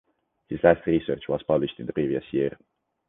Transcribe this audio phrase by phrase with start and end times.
[0.49, 2.57] His last research was published in the previous year.